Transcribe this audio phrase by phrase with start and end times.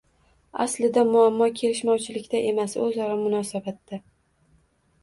[0.63, 4.03] Aslida muammo kelishmovchilikda emas, o‘zaro munosabatda.